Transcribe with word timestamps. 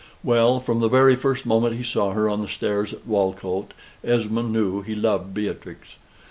Well, 0.23 0.59
from 0.59 0.79
the 0.79 0.87
very 0.87 1.15
first 1.15 1.45
moment 1.45 1.75
he 1.75 1.83
saw 1.83 2.13
her 2.13 2.27
on 2.27 2.41
the 2.41 2.47
stairs 2.47 2.91
at 2.91 3.05
Walcote, 3.07 3.75
Esmond 4.03 4.51
knew 4.51 4.81
he 4.81 4.95
loved 4.95 5.31
Beatrix. 5.35 5.89